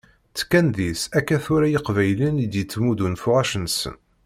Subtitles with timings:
[0.29, 3.95] Ttekkan deg-s akka tura yiqbayliyen i d-yettmuddun tuɣac-nsen.